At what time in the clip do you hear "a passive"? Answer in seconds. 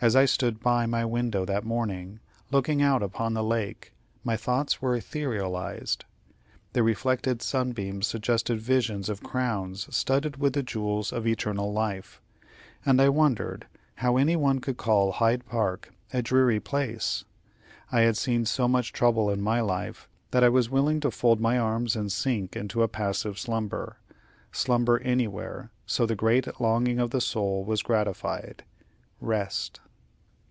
22.82-23.38